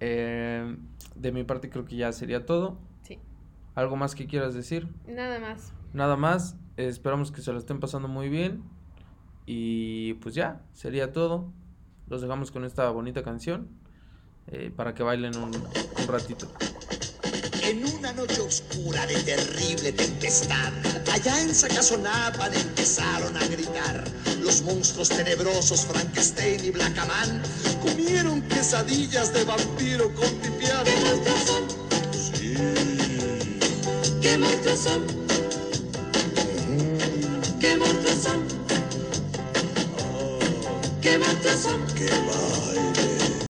[0.00, 0.76] Eh,
[1.14, 2.78] de mi parte creo que ya sería todo.
[3.02, 3.18] Sí.
[3.74, 4.88] ¿Algo más que quieras decir?
[5.06, 5.72] Nada más.
[5.92, 6.56] Nada más.
[6.76, 8.62] esperamos que se lo estén pasando muy bien.
[9.46, 11.52] Y pues ya, sería todo.
[12.08, 13.68] Los dejamos con esta bonita canción
[14.46, 16.46] eh, para que bailen un, un ratito.
[17.66, 20.70] En una noche oscura de terrible tempestad,
[21.10, 24.04] allá en Sacazonapan empezaron a gritar.
[24.42, 27.42] Los monstruos tenebrosos Frankenstein y Blackaman
[27.80, 30.84] comieron quesadillas de vampiro con tipiado.
[30.84, 31.64] ¿Qué monstruos son?
[32.34, 32.54] Sí.
[34.20, 35.06] ¿Qué monstruos son?
[37.60, 38.44] ¿Qué monstruos son?
[41.00, 41.86] ¿Qué monstruos son?
[41.94, 43.23] ¡Qué baile!